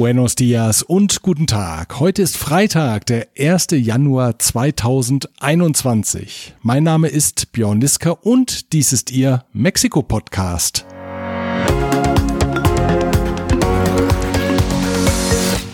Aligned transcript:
Buenos 0.00 0.34
dias 0.34 0.82
und 0.82 1.20
guten 1.20 1.46
Tag. 1.46 2.00
Heute 2.00 2.22
ist 2.22 2.38
Freitag, 2.38 3.04
der 3.04 3.28
1. 3.38 3.66
Januar 3.72 4.38
2021. 4.38 6.54
Mein 6.62 6.84
Name 6.84 7.08
ist 7.08 7.52
Björn 7.52 7.82
Liska 7.82 8.12
und 8.12 8.72
dies 8.72 8.94
ist 8.94 9.12
Ihr 9.12 9.44
Mexiko-Podcast. 9.52 10.86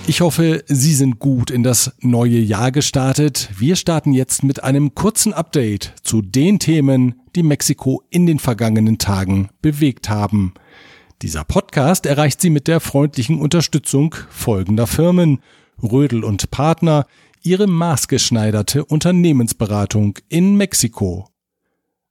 Ich 0.09 0.20
hoffe, 0.20 0.65
Sie 0.66 0.95
sind 0.95 1.20
gut 1.20 1.52
in 1.52 1.62
das 1.62 1.93
neue 2.01 2.41
Jahr 2.41 2.73
gestartet. 2.73 3.48
Wir 3.56 3.77
starten 3.77 4.12
jetzt 4.12 4.43
mit 4.43 4.65
einem 4.65 4.97
kurzen 4.97 5.34
Update 5.34 5.95
zu 6.02 6.20
den 6.20 6.59
Themen, 6.59 7.23
die 7.37 7.45
Mexiko 7.45 8.02
in 8.11 8.27
den 8.27 8.41
vergangenen 8.41 8.98
Tagen 8.98 9.51
bewegt 9.62 10.09
haben. 10.09 10.52
Dieser 11.23 11.45
Podcast 11.45 12.05
erreicht 12.05 12.43
Sie 12.43 12.51
mit 12.51 12.69
der 12.69 12.79
freundlichen 12.79 13.41
Unterstützung 13.41 14.15
folgender 14.29 14.87
Firmen. 14.87 15.41
Rödel 15.83 16.25
und 16.25 16.51
Partner, 16.51 17.06
Ihre 17.42 17.66
maßgeschneiderte 17.66 18.84
Unternehmensberatung 18.84 20.19
in 20.29 20.56
Mexiko. 20.56 21.29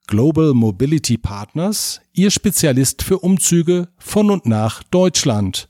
Global 0.08 0.54
Mobility 0.54 1.20
Partners, 1.20 2.02
Ihr 2.14 2.32
Spezialist 2.32 3.04
für 3.04 3.20
Umzüge 3.20 3.90
von 3.98 4.32
und 4.32 4.48
nach 4.48 4.82
Deutschland. 4.82 5.70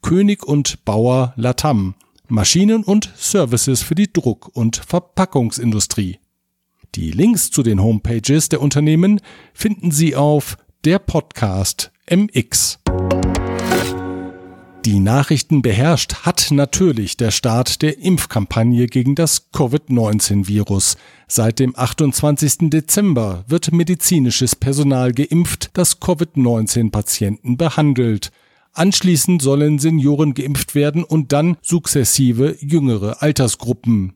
König 0.00 0.44
und 0.44 0.84
Bauer 0.84 1.32
Latam, 1.34 1.96
Maschinen 2.28 2.84
und 2.84 3.12
Services 3.16 3.82
für 3.82 3.96
die 3.96 4.12
Druck- 4.12 4.48
und 4.54 4.76
Verpackungsindustrie. 4.76 6.18
Die 6.94 7.10
Links 7.10 7.50
zu 7.50 7.64
den 7.64 7.82
Homepages 7.82 8.48
der 8.48 8.60
Unternehmen 8.60 9.20
finden 9.54 9.90
Sie 9.90 10.14
auf 10.14 10.56
der 10.88 11.00
Podcast 11.00 11.92
MX. 12.10 12.78
Die 14.86 15.00
Nachrichten 15.00 15.60
beherrscht 15.60 16.24
hat 16.24 16.46
natürlich 16.50 17.18
der 17.18 17.30
Start 17.30 17.82
der 17.82 17.98
Impfkampagne 17.98 18.86
gegen 18.86 19.14
das 19.14 19.50
Covid-19-Virus. 19.52 20.96
Seit 21.26 21.58
dem 21.58 21.76
28. 21.76 22.70
Dezember 22.70 23.44
wird 23.48 23.70
medizinisches 23.70 24.56
Personal 24.56 25.12
geimpft, 25.12 25.68
das 25.74 26.00
Covid-19-Patienten 26.00 27.58
behandelt. 27.58 28.32
Anschließend 28.72 29.42
sollen 29.42 29.78
Senioren 29.78 30.32
geimpft 30.32 30.74
werden 30.74 31.04
und 31.04 31.34
dann 31.34 31.58
sukzessive 31.60 32.56
jüngere 32.60 33.20
Altersgruppen. 33.20 34.14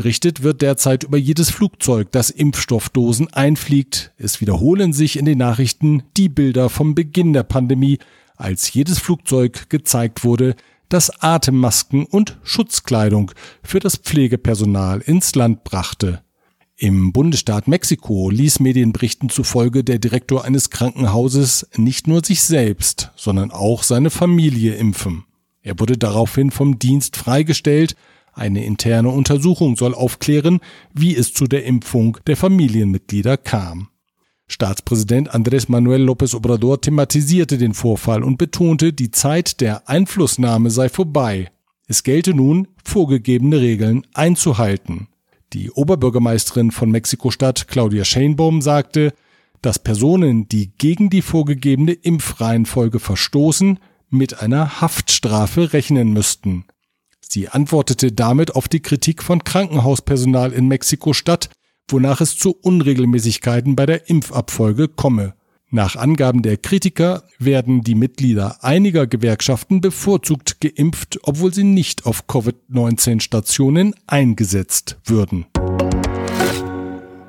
Berichtet 0.00 0.42
wird 0.42 0.62
derzeit 0.62 1.04
über 1.04 1.18
jedes 1.18 1.50
Flugzeug, 1.50 2.10
das 2.10 2.30
Impfstoffdosen 2.30 3.30
einfliegt. 3.34 4.14
Es 4.16 4.40
wiederholen 4.40 4.94
sich 4.94 5.18
in 5.18 5.26
den 5.26 5.36
Nachrichten 5.36 6.04
die 6.16 6.30
Bilder 6.30 6.70
vom 6.70 6.94
Beginn 6.94 7.34
der 7.34 7.42
Pandemie, 7.42 7.98
als 8.34 8.72
jedes 8.72 8.98
Flugzeug 8.98 9.68
gezeigt 9.68 10.24
wurde, 10.24 10.56
das 10.88 11.22
Atemmasken 11.22 12.06
und 12.06 12.38
Schutzkleidung 12.42 13.32
für 13.62 13.78
das 13.78 13.96
Pflegepersonal 13.96 15.02
ins 15.02 15.34
Land 15.34 15.64
brachte. 15.64 16.22
Im 16.78 17.12
Bundesstaat 17.12 17.68
Mexiko 17.68 18.30
ließ 18.30 18.60
Medienberichten 18.60 19.28
zufolge 19.28 19.84
der 19.84 19.98
Direktor 19.98 20.46
eines 20.46 20.70
Krankenhauses 20.70 21.68
nicht 21.76 22.06
nur 22.06 22.24
sich 22.24 22.40
selbst, 22.40 23.10
sondern 23.16 23.50
auch 23.50 23.82
seine 23.82 24.08
Familie 24.08 24.76
impfen. 24.76 25.24
Er 25.60 25.78
wurde 25.78 25.98
daraufhin 25.98 26.50
vom 26.50 26.78
Dienst 26.78 27.18
freigestellt 27.18 27.96
eine 28.32 28.64
interne 28.64 29.10
Untersuchung 29.10 29.76
soll 29.76 29.94
aufklären, 29.94 30.60
wie 30.94 31.14
es 31.14 31.32
zu 31.34 31.46
der 31.46 31.64
Impfung 31.64 32.18
der 32.26 32.36
Familienmitglieder 32.36 33.36
kam. 33.36 33.88
Staatspräsident 34.48 35.32
Andrés 35.32 35.66
Manuel 35.68 36.08
López 36.08 36.34
Obrador 36.34 36.80
thematisierte 36.80 37.56
den 37.56 37.72
Vorfall 37.72 38.24
und 38.24 38.36
betonte, 38.36 38.92
die 38.92 39.12
Zeit 39.12 39.60
der 39.60 39.88
Einflussnahme 39.88 40.70
sei 40.70 40.88
vorbei. 40.88 41.50
Es 41.86 42.02
gelte 42.02 42.34
nun, 42.34 42.68
vorgegebene 42.84 43.60
Regeln 43.60 44.06
einzuhalten. 44.12 45.08
Die 45.52 45.70
Oberbürgermeisterin 45.70 46.70
von 46.70 46.90
Mexiko-Stadt, 46.90 47.68
Claudia 47.68 48.04
Sheinbaum, 48.04 48.60
sagte, 48.62 49.12
dass 49.62 49.78
Personen, 49.78 50.48
die 50.48 50.72
gegen 50.78 51.10
die 51.10 51.22
vorgegebene 51.22 51.92
Impfreihenfolge 51.92 52.98
verstoßen, 52.98 53.78
mit 54.08 54.40
einer 54.42 54.80
Haftstrafe 54.80 55.72
rechnen 55.72 56.12
müssten. 56.12 56.64
Sie 57.32 57.48
antwortete 57.48 58.10
damit 58.10 58.56
auf 58.56 58.66
die 58.66 58.80
Kritik 58.80 59.22
von 59.22 59.44
Krankenhauspersonal 59.44 60.52
in 60.52 60.66
Mexiko-Stadt, 60.66 61.48
wonach 61.88 62.20
es 62.20 62.36
zu 62.36 62.56
Unregelmäßigkeiten 62.60 63.76
bei 63.76 63.86
der 63.86 64.10
Impfabfolge 64.10 64.88
komme. 64.88 65.34
Nach 65.70 65.94
Angaben 65.94 66.42
der 66.42 66.56
Kritiker 66.56 67.22
werden 67.38 67.82
die 67.82 67.94
Mitglieder 67.94 68.64
einiger 68.64 69.06
Gewerkschaften 69.06 69.80
bevorzugt 69.80 70.60
geimpft, 70.60 71.20
obwohl 71.22 71.54
sie 71.54 71.62
nicht 71.62 72.04
auf 72.04 72.26
Covid-19-Stationen 72.26 73.94
eingesetzt 74.08 74.98
würden. 75.04 75.46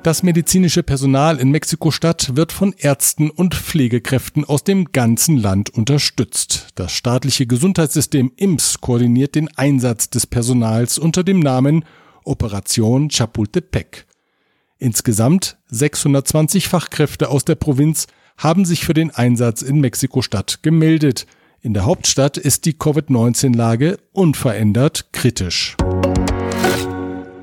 Das 0.02 0.24
medizinische 0.24 0.82
Personal 0.82 1.38
in 1.38 1.52
Mexiko-Stadt 1.52 2.34
wird 2.34 2.50
von 2.50 2.74
Ärzten 2.76 3.30
und 3.30 3.54
Pflegekräften 3.54 4.44
aus 4.44 4.64
dem 4.64 4.86
ganzen 4.90 5.36
Land 5.36 5.70
unterstützt. 5.70 6.70
Das 6.74 6.90
staatliche 6.90 7.46
Gesundheitssystem 7.46 8.32
IMSS 8.34 8.80
koordiniert 8.80 9.36
den 9.36 9.48
Einsatz 9.56 10.10
des 10.10 10.26
Personals 10.26 10.98
unter 10.98 11.22
dem 11.22 11.38
Namen 11.38 11.84
Operation 12.24 13.10
Chapultepec. 13.10 14.06
Insgesamt 14.78 15.58
620 15.68 16.66
Fachkräfte 16.66 17.28
aus 17.28 17.44
der 17.44 17.54
Provinz 17.54 18.08
haben 18.36 18.64
sich 18.64 18.84
für 18.84 18.94
den 18.94 19.12
Einsatz 19.12 19.62
in 19.62 19.78
Mexiko-Stadt 19.80 20.64
gemeldet. 20.64 21.28
In 21.60 21.74
der 21.74 21.84
Hauptstadt 21.84 22.38
ist 22.38 22.64
die 22.64 22.72
Covid-19-Lage 22.72 23.98
unverändert 24.10 25.12
kritisch. 25.12 25.76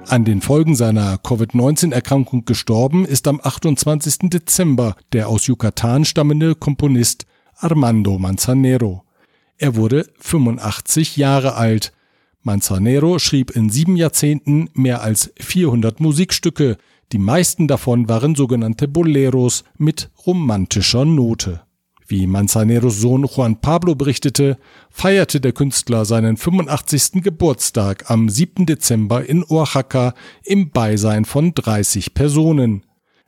An 0.10 0.26
den 0.26 0.42
Folgen 0.42 0.76
seiner 0.76 1.20
Covid-19-Erkrankung 1.20 2.44
gestorben 2.44 3.06
ist 3.06 3.28
am 3.28 3.40
28. 3.44 4.32
Dezember 4.32 4.96
der 5.14 5.30
aus 5.30 5.46
Yucatan 5.46 6.04
stammende 6.04 6.56
Komponist 6.56 7.28
Armando 7.58 8.18
Manzanero. 8.18 9.04
Er 9.60 9.76
wurde 9.76 10.08
85 10.18 11.16
Jahre 11.16 11.54
alt. 11.54 11.94
Manzanero 12.42 13.20
schrieb 13.20 13.52
in 13.52 13.70
sieben 13.70 13.98
Jahrzehnten 13.98 14.72
mehr 14.74 15.04
als 15.04 15.32
400 15.40 16.00
Musikstücke. 16.00 16.78
Die 17.12 17.20
meisten 17.20 17.68
davon 17.68 18.10
waren 18.10 18.34
sogenannte 18.34 18.88
Boleros 18.88 19.64
mit 19.78 20.10
romantischer 20.26 21.06
Note. 21.06 21.62
Wie 22.10 22.26
Manzaneros 22.26 23.00
Sohn 23.00 23.24
Juan 23.24 23.62
Pablo 23.62 23.94
berichtete, 23.94 24.58
feierte 24.90 25.40
der 25.40 25.52
Künstler 25.52 26.06
seinen 26.06 26.38
85. 26.38 27.22
Geburtstag 27.22 28.10
am 28.10 28.30
7. 28.30 28.66
Dezember 28.66 29.30
in 29.30 29.44
Oaxaca 29.44 30.16
im 30.44 30.72
Beisein 30.72 31.24
von 31.24 31.54
30 31.54 32.16
Personen. 32.16 32.82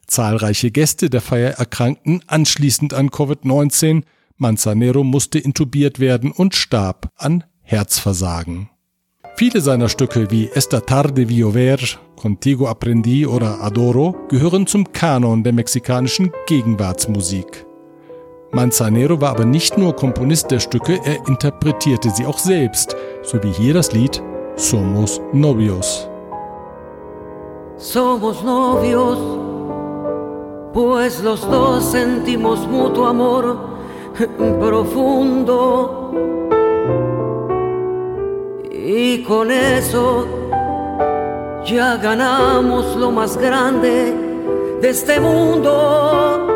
Zahlreiche 0.07 0.71
Gäste 0.71 1.11
der 1.11 1.21
Feier 1.21 1.51
erkrankten 1.51 2.23
anschließend 2.25 2.95
an 2.95 3.09
Covid-19. 3.09 4.01
Manzanero 4.37 5.03
musste 5.03 5.37
intubiert 5.37 5.99
werden 5.99 6.31
und 6.31 6.55
starb 6.55 7.11
an 7.17 7.43
Herzversagen. 7.61 8.71
Viele 9.35 9.61
seiner 9.61 9.89
Stücke 9.89 10.31
wie 10.31 10.49
Esta 10.49 10.79
tarde 10.79 11.29
vi 11.29 11.43
ver, 11.43 11.77
Contigo 12.15 12.67
aprendí 12.67 13.27
oder 13.27 13.61
Adoro 13.61 14.15
gehören 14.27 14.65
zum 14.65 14.91
Kanon 14.91 15.43
der 15.43 15.53
mexikanischen 15.53 16.31
Gegenwartsmusik. 16.47 17.70
Manzanero 18.53 19.21
war 19.21 19.31
aber 19.31 19.45
nicht 19.45 19.77
nur 19.77 19.95
Komponist 19.95 20.51
der 20.51 20.59
Stücke, 20.59 20.99
er 21.05 21.25
interpretierte 21.27 22.09
sie 22.09 22.25
auch 22.25 22.37
selbst, 22.37 22.97
so 23.23 23.41
wie 23.41 23.51
hier 23.51 23.73
das 23.73 23.93
Lied 23.93 24.21
Somos 24.57 25.21
Novios. 25.31 26.09
Somos 27.77 28.43
novios, 28.43 29.17
pues 30.73 31.23
los 31.23 31.41
dos 31.49 31.91
sentimos 31.91 32.67
mutuo 32.67 33.07
amor 33.07 33.57
profundo. 34.59 36.11
Y 38.69 39.23
con 39.23 39.49
eso 39.49 40.27
ya 41.65 41.95
ganamos 41.95 42.97
lo 42.97 43.11
más 43.11 43.37
grande 43.37 44.13
de 44.81 44.89
este 44.89 45.19
mundo. 45.21 46.50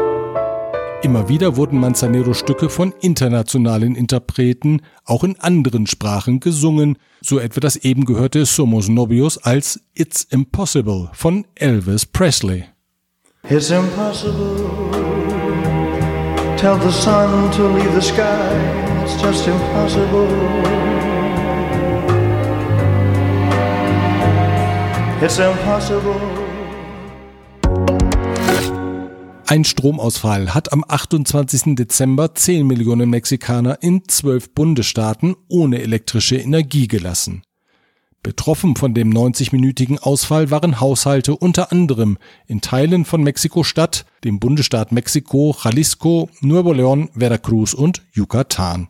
Immer 1.05 1.29
wieder 1.29 1.55
wurden 1.55 1.79
Manzaneros 1.79 2.39
Stücke 2.39 2.67
von 2.67 2.91
internationalen 2.99 3.93
Interpreten 3.93 4.81
auch 5.03 5.23
in 5.23 5.39
anderen 5.39 5.85
Sprachen 5.85 6.39
gesungen, 6.39 6.97
so 7.21 7.37
etwa 7.37 7.59
das 7.59 7.75
eben 7.75 8.05
gehörte 8.05 8.43
Somos 8.47 8.89
Nobios 8.89 9.37
als 9.37 9.79
It's 9.93 10.23
Impossible 10.23 11.11
von 11.13 11.45
Elvis 11.53 12.07
Presley. 12.07 12.63
It's 13.47 13.69
impossible. 13.69 14.65
Tell 16.57 16.79
the 16.79 16.91
sun 16.91 17.51
to 17.51 17.67
leave 17.77 17.93
the 17.93 18.01
sky. 18.01 18.23
It's 19.03 19.21
just 19.21 19.45
impossible. 19.45 20.27
It's 25.21 25.37
impossible. 25.37 26.34
Ein 29.47 29.63
Stromausfall 29.63 30.55
hat 30.55 30.73
am 30.73 30.83
28. 30.87 31.75
Dezember 31.75 32.33
10 32.33 32.65
Millionen 32.65 33.11
Mexikaner 33.11 33.77
in 33.83 34.01
zwölf 34.07 34.49
Bundesstaaten 34.55 35.35
ohne 35.47 35.83
elektrische 35.83 36.37
Energie 36.37 36.87
gelassen. 36.87 37.43
Betroffen 38.23 38.75
von 38.75 38.95
dem 38.95 39.13
90-minütigen 39.13 39.99
Ausfall 39.99 40.49
waren 40.49 40.79
Haushalte 40.79 41.35
unter 41.35 41.71
anderem 41.71 42.17
in 42.47 42.61
Teilen 42.61 43.05
von 43.05 43.21
Mexiko-Stadt, 43.21 44.07
dem 44.23 44.39
Bundesstaat 44.39 44.91
Mexiko, 44.91 45.55
Jalisco, 45.63 46.27
Nuevo 46.41 46.71
León, 46.71 47.09
Veracruz 47.13 47.75
und 47.75 48.01
Yucatan. 48.13 48.87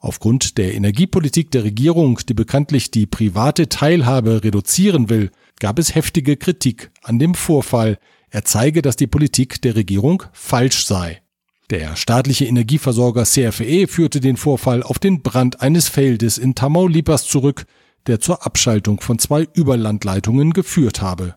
Aufgrund 0.00 0.56
der 0.56 0.74
Energiepolitik 0.74 1.50
der 1.50 1.64
Regierung, 1.64 2.18
die 2.26 2.34
bekanntlich 2.34 2.90
die 2.90 3.04
private 3.04 3.68
Teilhabe 3.68 4.44
reduzieren 4.44 5.10
will, 5.10 5.30
gab 5.60 5.78
es 5.78 5.94
heftige 5.94 6.38
Kritik 6.38 6.90
an 7.02 7.18
dem 7.18 7.34
Vorfall, 7.34 7.98
er 8.34 8.44
zeige, 8.44 8.82
dass 8.82 8.96
die 8.96 9.06
Politik 9.06 9.62
der 9.62 9.76
Regierung 9.76 10.24
falsch 10.32 10.86
sei. 10.86 11.22
Der 11.70 11.94
staatliche 11.94 12.46
Energieversorger 12.46 13.22
CFE 13.22 13.86
führte 13.86 14.18
den 14.18 14.36
Vorfall 14.36 14.82
auf 14.82 14.98
den 14.98 15.22
Brand 15.22 15.60
eines 15.60 15.88
Feldes 15.88 16.36
in 16.36 16.56
Tamaulipas 16.56 17.28
zurück, 17.28 17.64
der 18.08 18.18
zur 18.18 18.44
Abschaltung 18.44 19.00
von 19.00 19.20
zwei 19.20 19.46
Überlandleitungen 19.54 20.52
geführt 20.52 21.00
habe. 21.00 21.36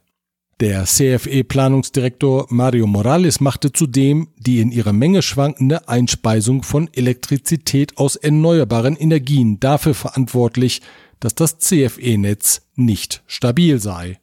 Der 0.59 0.85
CFE-Planungsdirektor 0.85 2.47
Mario 2.49 2.87
Morales 2.87 3.41
machte 3.41 3.71
zudem 3.71 4.29
die 4.35 4.59
in 4.59 4.71
ihrer 4.71 4.91
Menge 4.91 5.21
schwankende 5.21 5.87
Einspeisung 5.87 6.63
von 6.63 6.89
Elektrizität 6.93 7.99
aus 7.99 8.15
erneuerbaren 8.15 8.95
Energien 8.95 9.59
dafür 9.59 9.93
verantwortlich, 9.93 10.81
dass 11.19 11.35
das 11.35 11.59
CFE-Netz 11.59 12.63
nicht 12.75 13.21
stabil 13.27 13.77
sei. 13.79 14.19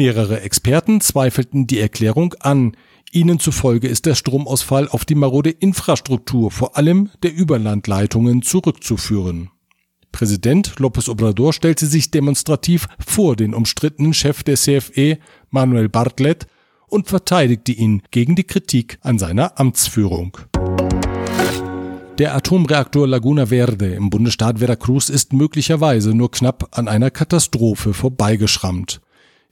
Mehrere 0.00 0.40
Experten 0.40 1.02
zweifelten 1.02 1.66
die 1.66 1.78
Erklärung 1.78 2.32
an. 2.40 2.74
Ihnen 3.12 3.38
zufolge 3.38 3.86
ist 3.86 4.06
der 4.06 4.14
Stromausfall 4.14 4.88
auf 4.88 5.04
die 5.04 5.14
marode 5.14 5.50
Infrastruktur, 5.50 6.50
vor 6.50 6.78
allem 6.78 7.10
der 7.22 7.34
Überlandleitungen, 7.34 8.40
zurückzuführen. 8.40 9.50
Präsident 10.10 10.76
López 10.78 11.10
Obrador 11.10 11.52
stellte 11.52 11.84
sich 11.84 12.10
demonstrativ 12.10 12.88
vor 12.98 13.36
den 13.36 13.52
umstrittenen 13.52 14.14
Chef 14.14 14.42
der 14.42 14.56
CFE, 14.56 15.18
Manuel 15.50 15.90
Bartlett, 15.90 16.46
und 16.86 17.08
verteidigte 17.08 17.72
ihn 17.72 18.00
gegen 18.10 18.36
die 18.36 18.44
Kritik 18.44 18.98
an 19.02 19.18
seiner 19.18 19.60
Amtsführung. 19.60 20.38
Der 22.16 22.34
Atomreaktor 22.34 23.06
Laguna 23.06 23.44
Verde 23.48 23.92
im 23.92 24.08
Bundesstaat 24.08 24.60
Veracruz 24.60 25.10
ist 25.10 25.34
möglicherweise 25.34 26.14
nur 26.14 26.30
knapp 26.30 26.68
an 26.70 26.88
einer 26.88 27.10
Katastrophe 27.10 27.92
vorbeigeschrammt. 27.92 29.02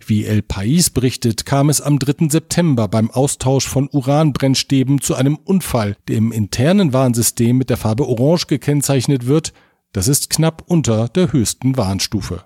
Wie 0.06 0.24
El 0.24 0.40
País 0.40 0.92
berichtet, 0.92 1.44
kam 1.44 1.68
es 1.68 1.80
am 1.80 1.98
3. 1.98 2.28
September 2.28 2.88
beim 2.88 3.10
Austausch 3.10 3.66
von 3.66 3.88
Uranbrennstäben 3.90 5.00
zu 5.00 5.14
einem 5.14 5.36
Unfall, 5.36 5.96
der 6.06 6.16
im 6.16 6.32
internen 6.32 6.92
Warnsystem 6.92 7.58
mit 7.58 7.70
der 7.70 7.76
Farbe 7.76 8.08
Orange 8.08 8.46
gekennzeichnet 8.46 9.26
wird. 9.26 9.52
Das 9.92 10.08
ist 10.08 10.30
knapp 10.30 10.62
unter 10.66 11.08
der 11.08 11.32
höchsten 11.32 11.76
Warnstufe. 11.76 12.44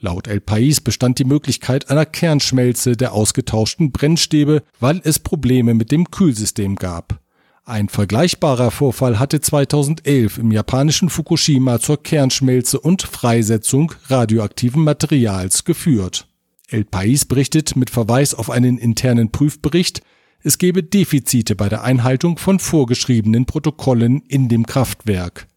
Laut 0.00 0.28
El 0.28 0.38
País 0.38 0.82
bestand 0.82 1.18
die 1.18 1.24
Möglichkeit 1.24 1.90
einer 1.90 2.06
Kernschmelze 2.06 2.96
der 2.96 3.12
ausgetauschten 3.12 3.90
Brennstäbe, 3.90 4.62
weil 4.78 5.00
es 5.02 5.18
Probleme 5.18 5.74
mit 5.74 5.90
dem 5.90 6.10
Kühlsystem 6.10 6.76
gab. 6.76 7.20
Ein 7.64 7.88
vergleichbarer 7.88 8.70
Vorfall 8.70 9.18
hatte 9.18 9.40
2011 9.40 10.38
im 10.38 10.52
japanischen 10.52 11.10
Fukushima 11.10 11.80
zur 11.80 12.02
Kernschmelze 12.02 12.80
und 12.80 13.02
Freisetzung 13.02 13.92
radioaktiven 14.06 14.84
Materials 14.84 15.64
geführt. 15.64 16.27
El 16.70 16.84
País 16.84 17.24
berichtet 17.26 17.76
mit 17.76 17.88
Verweis 17.88 18.34
auf 18.34 18.50
einen 18.50 18.76
internen 18.76 19.32
Prüfbericht, 19.32 20.02
es 20.42 20.58
gebe 20.58 20.82
Defizite 20.82 21.56
bei 21.56 21.68
der 21.68 21.82
Einhaltung 21.82 22.36
von 22.36 22.58
vorgeschriebenen 22.58 23.46
Protokollen 23.46 24.22
in 24.28 24.48
dem 24.48 24.66
Kraftwerk. 24.66 25.48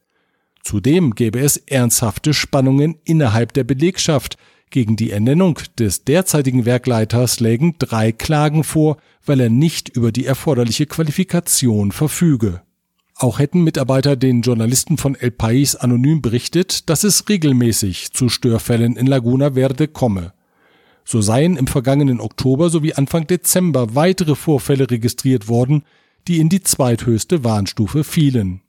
Zudem 0.64 1.14
gäbe 1.14 1.40
es 1.40 1.58
ernsthafte 1.58 2.34
Spannungen 2.34 2.96
innerhalb 3.04 3.52
der 3.54 3.66
Belegschaft. 3.66 4.38
Gegen 4.70 4.96
die 4.96 5.12
Ernennung 5.12 5.60
des 5.78 6.06
derzeitigen 6.06 6.64
Werkleiters 6.64 7.42
lägen 7.42 7.76
drei 7.78 8.14
Klagen 8.14 8.64
vor, 8.64 8.98
weil 9.26 9.42
er 9.42 9.50
nicht 9.50 9.90
über 9.90 10.14
die 10.14 10.26
erforderliche 10.26 10.86
Qualifikation 10.86 11.92
verfüge. 11.92 12.62
Auch 13.16 13.38
hätten 13.38 13.64
Mitarbeiter 13.64 14.16
den 14.16 14.42
Journalisten 14.42 14.98
von 14.98 15.16
El 15.16 15.32
País 15.32 15.76
anonym 15.76 16.22
berichtet, 16.22 16.90
dass 16.90 17.04
es 17.04 17.28
regelmäßig 17.28 18.14
zu 18.14 18.30
Störfällen 18.30 18.96
in 18.96 19.08
Laguna 19.08 19.54
Verde 19.54 19.90
komme. 19.90 20.34
So 21.12 21.20
seien 21.20 21.58
im 21.58 21.68
vergangenen 21.68 22.22
Oktober 22.22 22.70
sowie 22.70 22.94
Anfang 22.94 23.28
Dezember 23.28 23.96
weitere 23.96 24.34
Vorfälle 24.34 24.90
registriert 24.90 25.50
worden, 25.50 25.84
die 26.30 26.40
in 26.40 26.48
die 26.48 26.64
zweithöchste 26.64 27.44
Warnstufe 27.44 28.06
fielen. 28.06 28.62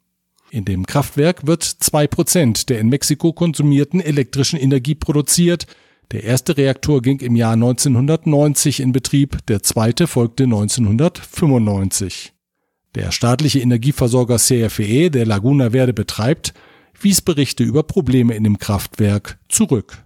In 0.51 0.65
dem 0.65 0.85
Kraftwerk 0.85 1.47
wird 1.47 1.63
zwei 1.63 2.05
Prozent 2.05 2.67
der 2.69 2.81
in 2.81 2.89
Mexiko 2.89 3.31
konsumierten 3.31 4.01
elektrischen 4.01 4.59
Energie 4.59 4.93
produziert. 4.93 5.67
Der 6.11 6.25
erste 6.25 6.57
Reaktor 6.57 7.01
ging 7.01 7.21
im 7.21 7.37
Jahr 7.37 7.53
1990 7.53 8.81
in 8.81 8.91
Betrieb, 8.91 9.37
der 9.47 9.63
zweite 9.63 10.05
folgte 10.05 10.43
1995. 10.43 12.33
Der 12.95 13.13
staatliche 13.13 13.61
Energieversorger 13.61 14.37
CFE, 14.37 15.09
der 15.09 15.25
Laguna 15.25 15.69
Verde 15.69 15.93
betreibt, 15.93 16.53
wies 16.99 17.21
Berichte 17.21 17.63
über 17.63 17.83
Probleme 17.83 18.35
in 18.35 18.43
dem 18.43 18.57
Kraftwerk 18.57 19.39
zurück. 19.47 20.03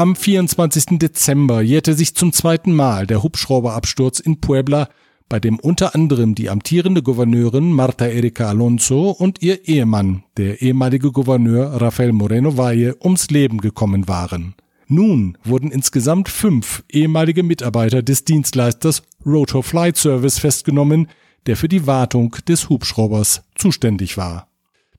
Am 0.00 0.16
24. 0.16 0.98
Dezember 0.98 1.60
jährte 1.60 1.92
sich 1.92 2.14
zum 2.14 2.32
zweiten 2.32 2.72
Mal 2.72 3.06
der 3.06 3.22
Hubschrauberabsturz 3.22 4.18
in 4.18 4.40
Puebla, 4.40 4.88
bei 5.28 5.38
dem 5.38 5.58
unter 5.58 5.94
anderem 5.94 6.34
die 6.34 6.48
amtierende 6.48 7.02
Gouverneurin 7.02 7.70
Marta 7.70 8.06
Erika 8.06 8.48
Alonso 8.48 9.10
und 9.10 9.42
ihr 9.42 9.68
Ehemann, 9.68 10.22
der 10.38 10.62
ehemalige 10.62 11.12
Gouverneur 11.12 11.82
Rafael 11.82 12.12
Moreno 12.12 12.56
Valle, 12.56 12.96
ums 13.04 13.28
Leben 13.28 13.58
gekommen 13.58 14.08
waren. 14.08 14.54
Nun 14.86 15.36
wurden 15.44 15.70
insgesamt 15.70 16.30
fünf 16.30 16.82
ehemalige 16.88 17.42
Mitarbeiter 17.42 18.02
des 18.02 18.24
Dienstleisters 18.24 19.02
Rotor 19.26 19.62
Flight 19.62 19.98
Service 19.98 20.38
festgenommen, 20.38 21.08
der 21.44 21.58
für 21.58 21.68
die 21.68 21.86
Wartung 21.86 22.34
des 22.48 22.70
Hubschraubers 22.70 23.42
zuständig 23.54 24.16
war. 24.16 24.48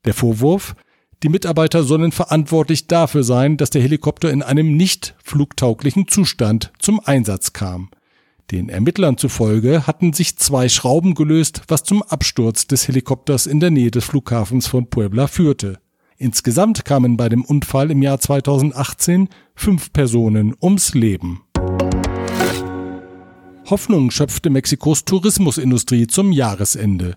Der 0.06 0.14
Vorwurf, 0.14 0.76
die 1.24 1.30
Mitarbeiter 1.30 1.84
sollen 1.84 2.12
verantwortlich 2.12 2.88
dafür 2.88 3.24
sein, 3.24 3.58
dass 3.58 3.70
der 3.70 3.82
Helikopter 3.82 4.32
in 4.32 4.42
einem 4.42 4.76
nicht 4.76 5.16
flugtauglichen 5.24 6.08
Zustand 6.08 6.72
zum 6.80 7.00
Einsatz 7.00 7.54
kam. 7.54 7.90
Den 8.50 8.70
Ermittlern 8.70 9.18
zufolge 9.18 9.88
hatten 9.88 10.14
sich 10.14 10.38
zwei 10.38 10.68
Schrauben 10.68 11.14
gelöst, 11.14 11.62
was 11.68 11.84
zum 11.84 12.02
Absturz 12.02 12.68
des 12.68 12.88
Helikopters 12.88 13.46
in 13.46 13.60
der 13.60 13.72
Nähe 13.72 13.92
des 13.92 14.06
Flughafens 14.06 14.68
von 14.68 14.90
Puebla 14.90 15.28
führte. 15.28 15.80
Insgesamt 16.18 16.86
kamen 16.86 17.18
bei 17.18 17.30
dem 17.30 17.46
Unfall 17.46 17.92
im 17.92 18.02
Jahr 18.02 18.20
2018 18.20 19.30
fünf 19.56 19.94
Personen 19.94 20.56
ums 20.62 20.94
Leben. 20.94 21.44
Hoffnung 23.70 24.12
schöpfte 24.12 24.50
Mexikos 24.50 25.06
Tourismusindustrie 25.06 26.08
zum 26.08 26.32
Jahresende. 26.32 27.16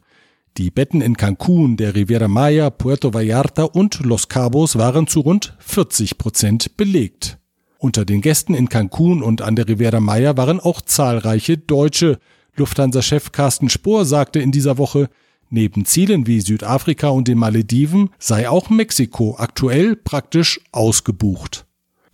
Die 0.56 0.70
Betten 0.70 1.00
in 1.00 1.16
Cancun, 1.16 1.76
der 1.76 1.96
Riviera 1.96 2.28
Maya, 2.28 2.70
Puerto 2.70 3.12
Vallarta 3.12 3.64
und 3.64 4.04
Los 4.04 4.28
Cabos 4.28 4.78
waren 4.78 5.08
zu 5.08 5.18
rund 5.18 5.56
40 5.58 6.16
Prozent 6.16 6.76
belegt. 6.76 7.38
Unter 7.78 8.04
den 8.04 8.20
Gästen 8.20 8.54
in 8.54 8.68
Cancun 8.68 9.20
und 9.20 9.42
an 9.42 9.56
der 9.56 9.66
Riviera 9.66 9.99
Maya 9.99 10.37
waren 10.37 10.61
auch 10.61 10.80
zahlreiche 10.80 11.58
Deutsche. 11.58 12.20
Lufthansa-Chef 12.54 13.32
Carsten 13.32 13.68
Spohr 13.68 14.04
sagte 14.04 14.38
in 14.38 14.52
dieser 14.52 14.78
Woche, 14.78 15.11
neben 15.50 15.87
Zielen 15.87 16.28
wie 16.28 16.40
Südafrika 16.40 17.08
und 17.08 17.26
den 17.26 17.38
Malediven 17.38 18.11
sei 18.20 18.49
auch 18.49 18.70
Mexiko 18.70 19.34
aktuell 19.37 19.96
praktisch 19.96 20.61
ausgebucht. 20.70 21.63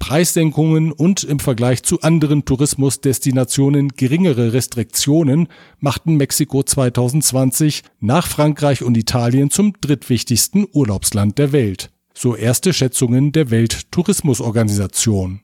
Preissenkungen 0.01 0.91
und 0.91 1.23
im 1.23 1.39
Vergleich 1.39 1.85
zu 1.85 2.01
anderen 2.01 2.45
Tourismusdestinationen 2.45 3.91
geringere 3.91 4.53
Restriktionen 4.53 5.47
machten 5.79 6.17
Mexiko 6.17 6.65
2020 6.65 7.85
nach 8.01 8.27
Frankreich 8.27 8.83
und 8.83 8.97
Italien 8.97 9.51
zum 9.51 9.75
drittwichtigsten 9.81 10.67
Urlaubsland 10.73 11.39
der 11.39 11.53
Welt. 11.53 11.93
So 12.13 12.35
erste 12.35 12.73
Schätzungen 12.73 13.31
der 13.31 13.51
Welttourismusorganisation. 13.51 15.43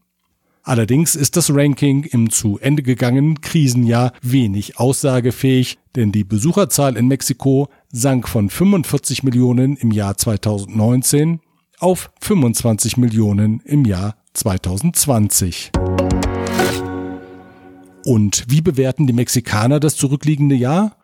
Allerdings 0.64 1.14
ist 1.14 1.36
das 1.36 1.54
Ranking 1.54 2.02
im 2.02 2.30
zu 2.30 2.58
Ende 2.58 2.82
gegangenen 2.82 3.40
Krisenjahr 3.40 4.12
wenig 4.20 4.80
aussagefähig, 4.80 5.78
denn 5.94 6.10
die 6.10 6.24
Besucherzahl 6.24 6.96
in 6.96 7.06
Mexiko 7.06 7.68
sank 7.92 8.28
von 8.28 8.50
45 8.50 9.22
Millionen 9.22 9.76
im 9.76 9.92
Jahr 9.92 10.16
2019 10.16 11.38
auf 11.78 12.10
25 12.20 12.96
Millionen 12.96 13.60
im 13.60 13.84
Jahr 13.84 14.16
2020. 14.36 15.72
Und 18.04 18.44
wie 18.48 18.60
bewerten 18.60 19.06
die 19.06 19.12
Mexikaner 19.12 19.80
das 19.80 19.96
zurückliegende 19.96 20.54
Jahr? 20.54 20.96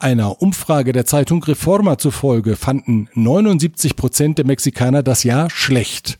Einer 0.00 0.42
Umfrage 0.42 0.92
der 0.92 1.06
Zeitung 1.06 1.42
Reforma 1.42 1.98
zufolge 1.98 2.56
fanden 2.56 3.08
79 3.14 3.96
Prozent 3.96 4.38
der 4.38 4.46
Mexikaner 4.46 5.02
das 5.02 5.24
Jahr 5.24 5.50
schlecht. 5.50 6.18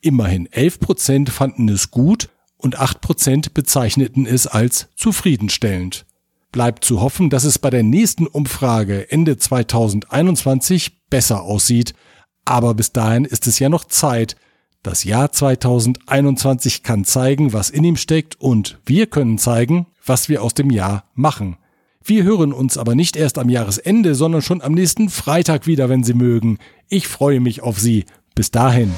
Immerhin 0.00 0.50
11 0.50 0.80
Prozent 0.80 1.30
fanden 1.30 1.68
es 1.68 1.90
gut 1.90 2.28
und 2.56 2.78
8 2.78 3.00
Prozent 3.00 3.54
bezeichneten 3.54 4.26
es 4.26 4.46
als 4.46 4.88
zufriedenstellend. 4.96 6.06
Bleibt 6.52 6.84
zu 6.84 7.00
hoffen, 7.00 7.30
dass 7.30 7.44
es 7.44 7.58
bei 7.58 7.70
der 7.70 7.82
nächsten 7.82 8.26
Umfrage 8.26 9.10
Ende 9.10 9.36
2021 9.36 11.08
besser 11.10 11.42
aussieht. 11.42 11.94
Aber 12.44 12.74
bis 12.74 12.92
dahin 12.92 13.24
ist 13.24 13.46
es 13.46 13.58
ja 13.58 13.68
noch 13.68 13.84
Zeit. 13.84 14.36
Das 14.84 15.02
Jahr 15.02 15.32
2021 15.32 16.84
kann 16.84 17.04
zeigen, 17.04 17.52
was 17.52 17.68
in 17.68 17.82
ihm 17.82 17.96
steckt 17.96 18.40
und 18.40 18.78
wir 18.86 19.06
können 19.06 19.36
zeigen, 19.36 19.86
was 20.06 20.28
wir 20.28 20.42
aus 20.42 20.54
dem 20.54 20.70
Jahr 20.70 21.04
machen. 21.14 21.56
Wir 22.04 22.22
hören 22.22 22.52
uns 22.52 22.78
aber 22.78 22.94
nicht 22.94 23.16
erst 23.16 23.38
am 23.38 23.48
Jahresende, 23.48 24.14
sondern 24.14 24.40
schon 24.40 24.62
am 24.62 24.72
nächsten 24.72 25.10
Freitag 25.10 25.66
wieder, 25.66 25.88
wenn 25.88 26.04
Sie 26.04 26.14
mögen. 26.14 26.58
Ich 26.88 27.08
freue 27.08 27.40
mich 27.40 27.60
auf 27.60 27.80
Sie. 27.80 28.04
Bis 28.36 28.52
dahin. 28.52 28.92